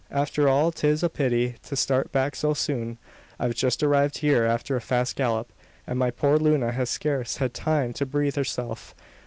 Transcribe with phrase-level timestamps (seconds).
[0.09, 2.97] After all 'tis a pity to start back so soon.
[3.37, 5.53] I've just arrived here after a fast gallop;
[5.85, 8.95] and my poor Luna has scarce had time to breathe herself.